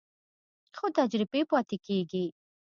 خو 0.77 0.85
تجربې 0.97 1.41
پاتې 1.51 1.77
کېږي. 1.85 2.25